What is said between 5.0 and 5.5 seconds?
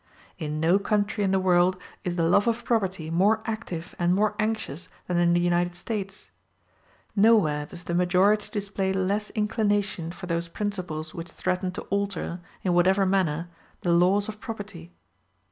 than in the